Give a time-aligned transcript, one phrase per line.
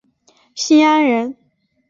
[0.55, 1.37] 新安人。